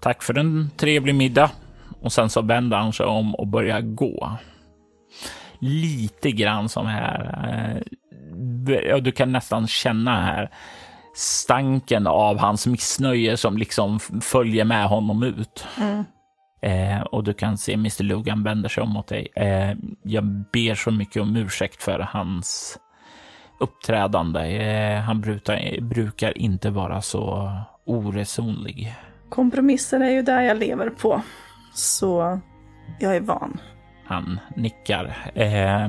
[0.00, 1.50] tack för en trevlig middag.
[2.00, 4.36] Och sen så vänder han sig om och börjar gå.
[5.58, 7.44] Lite grann som här.
[8.68, 10.50] Eh, du kan nästan känna här
[11.14, 15.66] stanken av hans missnöje som liksom följer med honom ut.
[15.80, 16.04] Mm.
[16.60, 19.28] Eh, och du kan se Mr Logan vänder sig om mot dig.
[19.36, 22.78] Eh, jag ber så mycket om ursäkt för hans
[23.60, 24.40] uppträdande.
[24.40, 27.52] Eh, han brukar, brukar inte vara så
[27.84, 28.94] oresonlig.
[29.28, 31.22] Kompromisser är ju där jag lever på,
[31.78, 32.40] så
[32.98, 33.60] jag är van.
[34.04, 35.30] Han nickar.
[35.34, 35.88] Eh,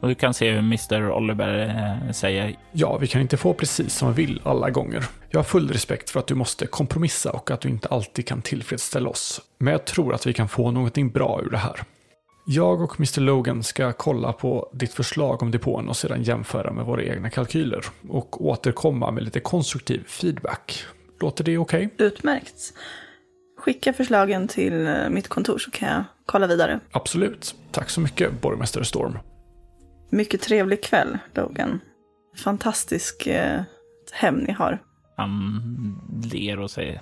[0.00, 1.68] och du kan se hur Mr Oliver
[2.06, 2.56] eh, säger.
[2.72, 5.04] Ja, vi kan inte få precis som vi vill alla gånger.
[5.30, 8.42] Jag har full respekt för att du måste kompromissa och att du inte alltid kan
[8.42, 9.40] tillfredsställa oss.
[9.58, 11.80] Men jag tror att vi kan få någonting bra ur det här.
[12.48, 16.84] Jag och Mr Logan ska kolla på ditt förslag om depån och sedan jämföra med
[16.84, 20.84] våra egna kalkyler och återkomma med lite konstruktiv feedback.
[21.20, 21.86] Låter det okej?
[21.86, 22.06] Okay?
[22.06, 22.72] Utmärkt.
[23.66, 26.80] Skicka förslagen till eh, mitt kontor så kan jag kolla vidare.
[26.90, 27.54] Absolut.
[27.70, 29.18] Tack så mycket, borgmästare Storm.
[30.10, 31.80] Mycket trevlig kväll, Logan.
[32.36, 33.62] Fantastisk eh,
[34.12, 34.82] hem ni har.
[35.16, 35.62] Han
[36.32, 37.00] ler och säger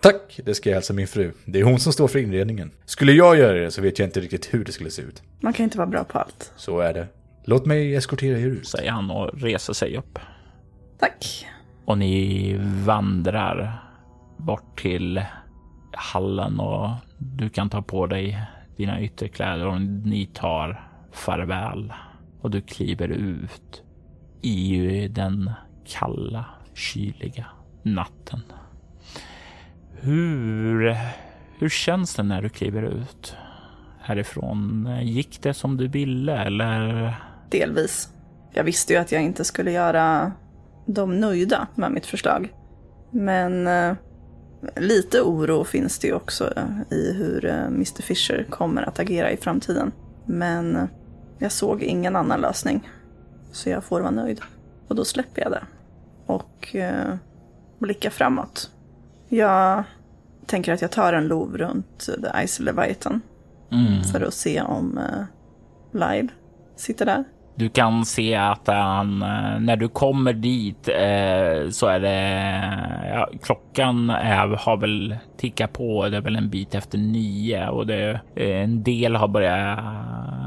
[0.00, 1.32] Tack, det ska jag hälsa min fru.
[1.44, 2.70] Det är hon som står för inredningen.
[2.84, 5.22] Skulle jag göra det så vet jag inte riktigt hur det skulle se ut.
[5.40, 6.52] Man kan inte vara bra på allt.
[6.56, 7.06] Så är det.
[7.44, 8.66] Låt mig eskortera er ut.
[8.66, 10.18] Säger han och reser sig upp.
[10.98, 11.46] Tack.
[11.84, 13.82] Och ni vandrar
[14.38, 15.22] bort till
[15.92, 21.92] hallen och du kan ta på dig dina ytterkläder och ni tar farväl
[22.40, 23.82] och du kliver ut
[24.42, 25.50] i den
[25.86, 27.46] kalla, kyliga
[27.82, 28.40] natten.
[30.00, 30.96] Hur,
[31.58, 33.36] hur känns det när du kliver ut
[34.00, 34.88] härifrån?
[35.02, 37.14] Gick det som du ville eller?
[37.50, 38.08] Delvis.
[38.54, 40.32] Jag visste ju att jag inte skulle göra
[40.86, 42.48] dem nöjda med mitt förslag.
[43.10, 43.94] Men eh,
[44.76, 46.52] lite oro finns det ju också
[46.90, 49.92] i hur eh, Mr Fisher kommer att agera i framtiden.
[50.26, 50.88] Men
[51.38, 52.90] jag såg ingen annan lösning.
[53.52, 54.40] Så jag får vara nöjd.
[54.88, 55.62] Och då släpper jag det.
[56.26, 57.14] Och eh,
[57.78, 58.70] blickar framåt.
[59.28, 59.84] Jag
[60.46, 63.20] tänker att jag tar en lov runt The Ice Leviathan.
[63.70, 64.02] Mm.
[64.04, 65.24] För att se om eh,
[65.92, 66.28] Lyle
[66.76, 67.24] sitter där.
[67.54, 73.28] Du kan se att han, eh, när du kommer dit eh, så är det, ja,
[73.42, 78.20] klockan är, har väl tickat på, det är väl en bit efter nio och det,
[78.36, 79.78] eh, en del har börjat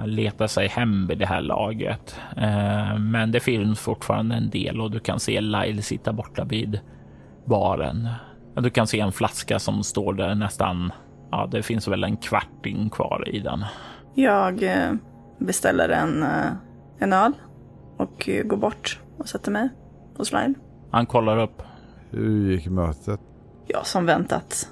[0.06, 2.20] leta sig hem vid det här laget.
[2.38, 6.80] Eh, men det finns fortfarande en del och du kan se Lyle sitta borta vid
[7.46, 8.10] baren.
[8.56, 10.92] Du kan se en flaska som står där nästan,
[11.32, 13.66] ja det finns väl en kvarting kvar i den.
[14.16, 14.94] Jag eh,
[15.40, 16.26] beställer en,
[17.00, 17.32] en öl
[17.98, 19.70] och går bort och sätter mig
[20.18, 20.54] hos Lyle.
[20.92, 21.62] Han kollar upp.
[22.10, 23.20] Hur gick mötet?
[23.68, 24.70] Ja, som väntat.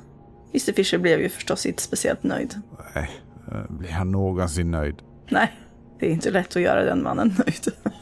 [0.54, 2.62] Mr Fisher blev ju förstås inte speciellt nöjd.
[2.96, 3.10] Nej,
[3.52, 4.96] eh, blir han någonsin nöjd?
[5.30, 5.52] Nej,
[6.00, 7.94] det är inte lätt att göra den mannen nöjd.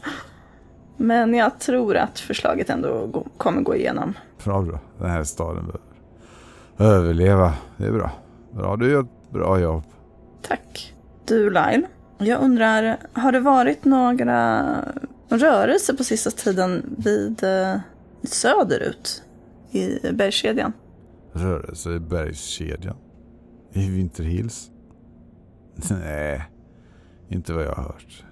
[0.98, 4.14] Men jag tror att förslaget ändå kommer gå igenom.
[4.44, 4.80] Bra, bra.
[4.98, 5.66] Den här staden
[6.78, 7.54] behöver överleva.
[7.78, 8.12] Det är bra.
[8.52, 9.84] Bra, du gör ett bra jobb.
[10.42, 10.94] Tack.
[11.28, 11.82] Du Lyle,
[12.26, 14.76] jag undrar, har det varit några
[15.30, 17.80] rörelser på sista tiden vid eh,
[18.24, 19.24] söderut
[19.72, 20.74] i bergskedjan?
[21.34, 22.96] Rörelse i bergskedjan.
[23.74, 24.72] I Vinterhills?
[25.90, 26.50] Nej,
[27.30, 28.24] inte vad jag har hört.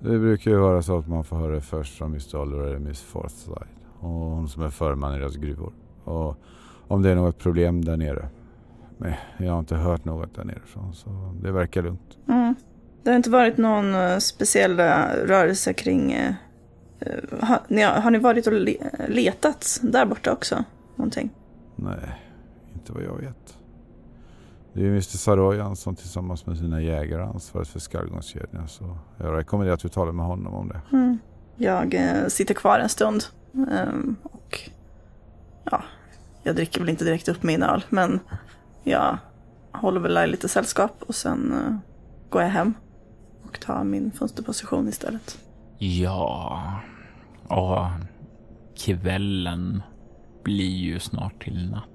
[0.00, 2.36] Det brukar ju vara så att man får höra det först från Mr.
[2.36, 3.50] Oliver eller Miss Forsyth.
[4.00, 5.72] Och hon som är förman i deras gruvor.
[6.04, 6.36] Och
[6.88, 8.28] om det är något problem där nere.
[9.02, 12.18] Men jag har inte hört något där nerifrån så det verkar lugnt.
[12.28, 12.54] Mm.
[13.02, 16.12] Det har inte varit någon eh, speciell eh, rörelse kring...
[16.12, 16.34] eh,
[17.40, 18.76] har, ni, har ni varit och le,
[19.08, 20.64] letat där borta också?
[20.96, 21.30] Någonting?
[21.76, 22.20] Nej,
[22.74, 23.56] inte vad jag vet.
[24.72, 25.00] Det är Mr.
[25.00, 28.68] Saroyan som tillsammans med sina jägare har ansvaret för skallgångskedjan.
[28.68, 30.80] Så jag rekommenderar att du talar med honom om det.
[30.92, 31.18] Mm.
[31.56, 31.94] Jag
[32.32, 33.24] sitter kvar en stund.
[33.72, 34.70] ehm, och
[35.64, 35.82] ja,
[36.42, 37.84] jag dricker väl inte direkt upp min öl.
[37.88, 38.20] Men
[38.84, 39.18] jag
[39.72, 41.74] håller väl lite sällskap och sen eh,
[42.30, 42.74] går jag hem.
[43.42, 45.38] Och tar min fönsterposition istället.
[45.78, 46.62] Ja,
[47.48, 47.86] och
[48.76, 49.82] kvällen
[50.44, 51.88] blir ju snart till natt.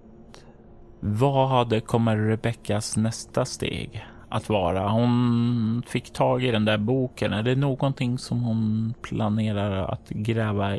[0.99, 4.89] Vad kommer Rebeckas nästa steg att vara?
[4.89, 7.33] Hon fick tag i den där boken.
[7.33, 10.77] Är det någonting som hon planerar att gräva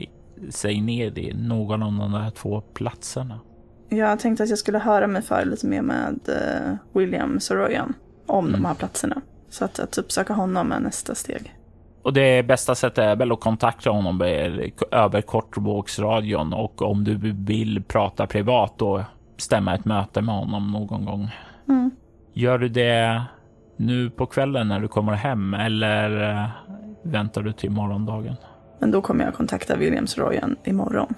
[0.50, 1.34] sig ner i?
[1.34, 3.40] Någon av de där två platserna?
[3.89, 7.95] Jag tänkte att jag skulle höra mig för lite mer med eh, William Soroyan
[8.26, 9.20] om de här platserna.
[9.49, 11.55] Så att, att uppsöka honom är nästa steg.
[12.03, 14.22] Och det bästa sättet är väl att kontakta honom
[14.91, 19.05] över kortvågsradion och om du vill prata privat då
[19.36, 21.30] stämma ett möte med honom någon gång.
[21.68, 21.91] Mm.
[22.32, 23.22] Gör du det
[23.76, 26.49] nu på kvällen när du kommer hem eller eh,
[27.03, 28.36] väntar du till morgondagen?
[28.78, 31.14] Men då kommer jag kontakta William Soroyan imorgon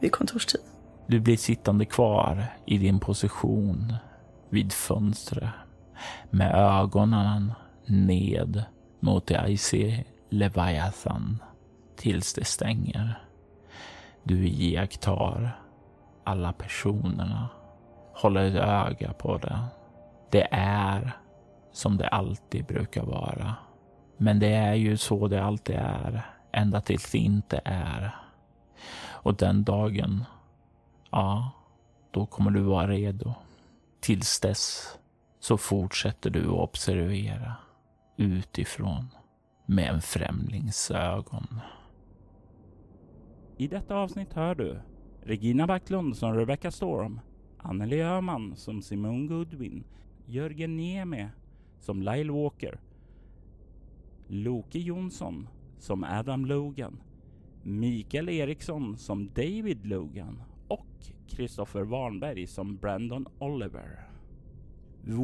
[0.00, 0.60] vid kontorstid.
[1.10, 3.94] Du blir sittande kvar i din position
[4.48, 5.50] vid fönstret
[6.30, 7.52] med ögonen
[7.86, 8.64] ned
[9.00, 11.42] mot det Icy Leviathan
[11.96, 13.24] tills det stänger.
[14.22, 15.60] Du iakttar
[16.24, 17.48] alla personerna,
[18.14, 19.58] håller ett öga på det.
[20.30, 21.12] Det är
[21.72, 23.54] som det alltid brukar vara.
[24.16, 28.14] Men det är ju så det alltid är, ända tills det inte är.
[29.08, 30.24] Och den dagen
[31.10, 31.50] Ja,
[32.10, 33.34] då kommer du vara redo.
[34.00, 34.94] Tills dess
[35.40, 37.56] så fortsätter du att observera
[38.16, 39.06] utifrån
[39.66, 41.60] med en främlings ögon.
[43.56, 44.80] I detta avsnitt hör du
[45.22, 47.20] Regina Backlund som Rebecca Storm,
[47.58, 49.84] Anneli Öhman som Simone Goodwin,
[50.26, 51.28] Jörgen Niemi
[51.80, 52.80] som Lyle Walker,
[54.26, 55.48] Loke Jonsson
[55.78, 57.02] som Adam Logan,
[57.62, 60.42] Mikael Eriksson som David Logan
[61.40, 64.00] Christopher Warnberg som Brandon Oliver.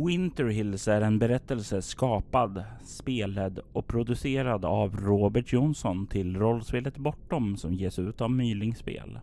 [0.06, 7.56] Winter Hills är en berättelse skapad, spelad och producerad av Robert Jonsson till rollspelet Bortom
[7.56, 9.18] som ges ut av Mylingspel.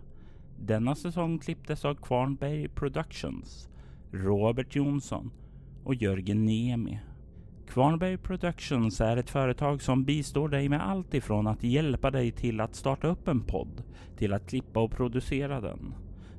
[0.60, 3.70] Denna säsong klipptes av Kvarnberg Productions,
[4.12, 5.32] Robert Jonsson
[5.84, 7.00] och Jörgen Niemi.
[7.68, 12.60] Kvarnberg Productions är ett företag som bistår dig med allt ifrån att hjälpa dig till
[12.60, 13.84] att starta upp en podd
[14.18, 15.94] till att klippa och producera den.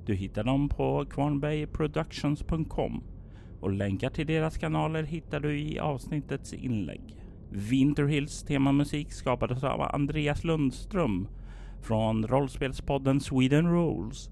[0.07, 3.03] Du hittar dem på kvarnbergproductions.com
[3.61, 7.17] och länkar till deras kanaler hittar du i avsnittets inlägg.
[7.51, 11.29] Winterhills temamusik skapades av Andreas Lundström
[11.83, 14.31] från rollspelspodden Sweden Rules.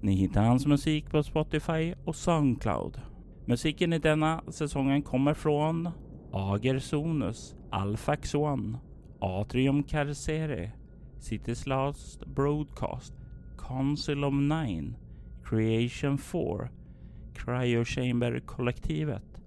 [0.00, 3.00] Ni hittar hans musik på Spotify och Soundcloud.
[3.44, 5.88] Musiken i denna säsongen kommer från
[6.32, 8.78] Ager Sonus, Alfax One,
[9.20, 10.72] Atrium Carcere,
[11.20, 13.14] City's Last Broadcast,
[13.68, 14.96] Council of Nine,
[15.42, 16.70] Creation 4,
[17.34, 19.42] Cryo Chamber-kollektivet,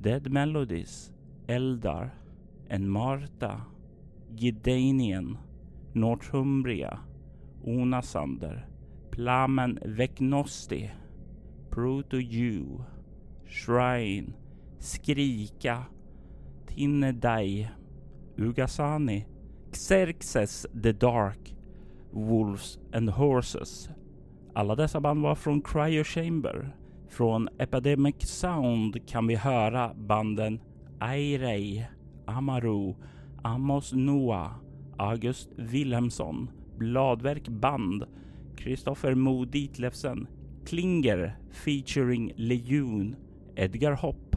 [0.00, 1.12] Dead Melodies,
[1.48, 2.10] Eldar,
[2.68, 3.60] En Marta,
[4.34, 5.38] Gidanien,
[5.94, 6.98] Northumbria,
[7.64, 8.66] Onasander,
[9.12, 10.90] Plamen Veknosti,
[11.70, 12.84] Proto-Jew,
[13.46, 14.34] Shrine,
[14.80, 15.86] Skrika,
[16.66, 17.70] Tinnedai,
[18.38, 19.24] Ugasani,
[19.72, 21.52] Xerxes the Dark,
[22.12, 23.88] Wolves and Horses.
[24.54, 26.76] Alla dessa band var från Cryo Chamber.
[27.08, 30.60] Från Epidemic Sound kan vi höra banden
[31.00, 31.84] Airey,
[32.26, 32.94] Amaru,
[33.42, 34.52] Amos Noah,
[34.98, 38.04] August Wilhelmsson, Bladverk Band,
[38.56, 40.26] Kristoffer Mo Ditlevsen,
[40.66, 43.16] Klinger featuring Lejon,
[43.56, 44.36] Edgar Hopp,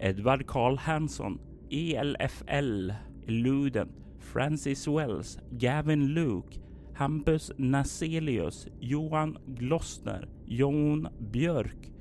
[0.00, 1.38] Edvard Karl Hansson,
[1.70, 2.92] ELFL,
[3.26, 6.58] Luden, Francis Wells, Gavin Luke,
[6.98, 11.92] Hampus Naselius, Johan Glossner, Jon Björk,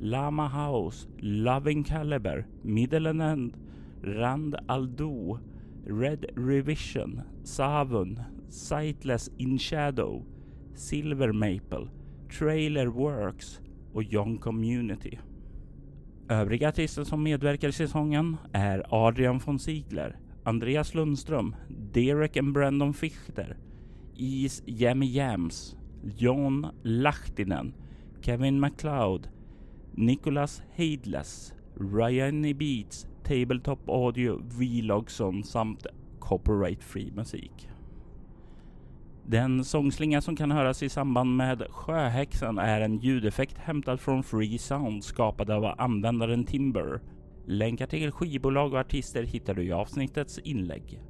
[0.00, 3.56] Lama House, Loving Caliber, Middle End,
[4.02, 5.40] Rand Aldo,
[5.86, 10.24] Red Revision, Savun, Sightless In Shadow,
[10.74, 11.88] Silver Maple,
[12.38, 13.60] Trailer Works
[13.92, 15.18] och Young Community.
[16.28, 22.94] Övriga artister som medverkar i säsongen är Adrian von Ziegler, Andreas Lundström, Derek and Brandon
[22.94, 23.56] Fichter,
[24.18, 25.76] Is Jammy Jams,
[26.16, 27.74] John Lahtinen,
[28.20, 29.28] Kevin McLeod,
[29.94, 32.54] Nicholas Heidless, Ryan E.
[32.54, 35.86] Beats, Tabletop Audio, Vlogson samt
[36.18, 37.68] Copyright Free musik.
[39.26, 44.58] Den sångslinga som kan höras i samband med Sjöhäxan är en ljudeffekt hämtad från Free
[44.58, 47.00] Sound skapad av användaren Timber.
[47.46, 51.00] Länkar till skivbolag och artister hittar du i avsnittets inlägg.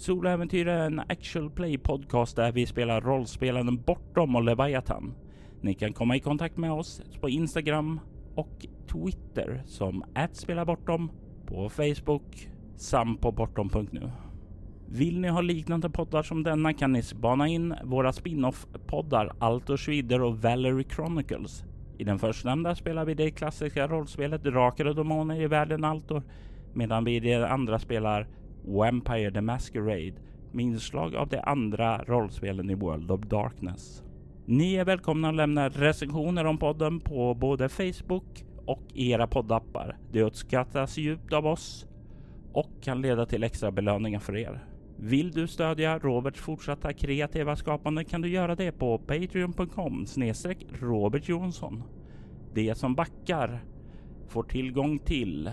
[0.00, 5.14] Soloäventyr är en actual play podcast där vi spelar rollspelaren Bortom och Leviathan.
[5.60, 8.00] Ni kan komma i kontakt med oss på Instagram
[8.34, 11.10] och Twitter som @spelabortom,
[11.46, 14.10] på Facebook samt på bortom.nu.
[14.88, 20.22] Vill ni ha liknande poddar som denna kan ni spana in våra spin-off-poddar Altor Schwider
[20.22, 21.64] och Valerie Chronicles.
[21.98, 26.22] I den förstnämnda spelar vi det klassiska rollspelet Drakar och Demoner i världen Altor
[26.74, 28.26] medan vi i det andra spelar
[28.64, 30.14] Vampire the Masquerade
[30.52, 34.02] med inslag av de andra rollspelen i World of Darkness.
[34.46, 39.98] Ni är välkomna att lämna recensioner om podden på både Facebook och era poddappar.
[40.12, 41.86] Det uppskattas djupt av oss
[42.52, 44.64] och kan leda till extra belöningar för er.
[44.96, 51.28] Vill du stödja Roberts fortsatta kreativa skapande kan du göra det på patreon.com snedstreck Robert
[51.28, 51.82] Jonsson.
[52.54, 53.64] Det som backar
[54.28, 55.50] får tillgång till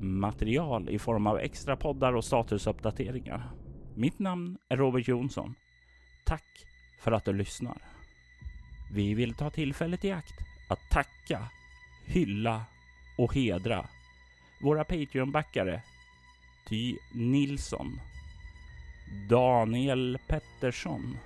[0.00, 3.50] material i form av extra poddar och statusuppdateringar.
[3.94, 5.54] Mitt namn är Robert Jonsson.
[6.24, 6.66] Tack
[7.00, 7.78] för att du lyssnar.
[8.92, 10.34] Vi vill ta tillfället i akt
[10.68, 11.48] att tacka,
[12.06, 12.64] hylla
[13.18, 13.86] och hedra
[14.62, 15.82] våra Patreon-backare
[16.68, 18.00] Ty Nilsson,
[19.28, 21.18] Daniel Pettersson,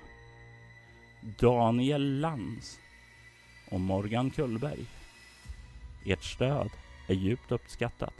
[1.39, 2.79] Daniel Lantz
[3.71, 4.85] och Morgan Kullberg.
[6.05, 6.69] Ert stöd
[7.07, 8.13] är djupt uppskattat.